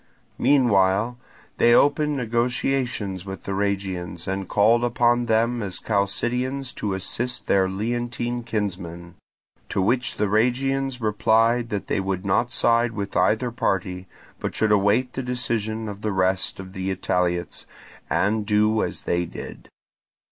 [0.39, 1.19] Meanwhile
[1.59, 7.69] they opened negotiations with the Rhegians, and called upon them as Chalcidians to assist their
[7.69, 9.13] Leontine kinsmen;
[9.69, 14.07] to which the Rhegians replied that they would not side with either party,
[14.39, 17.67] but should await the decision of the rest of the Italiots,
[18.09, 19.69] and do as they did.